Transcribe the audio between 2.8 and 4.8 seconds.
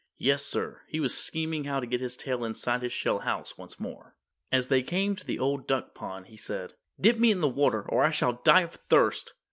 his shell house once more. As